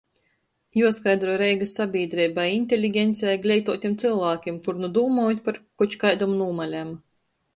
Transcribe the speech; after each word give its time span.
Juoskaidroj 0.77 1.33
Reigys 1.41 1.73
sabīdreibai, 1.79 2.45
inteligencei, 2.59 3.35
gleituotim 3.45 3.95
cylvākim, 4.05 4.57
kur 4.69 4.81
nu 4.85 4.89
dūmojūt 4.97 5.45
par 5.49 5.63
koč 5.83 5.95
kaidom 6.05 6.37
nūmalem. 6.43 6.91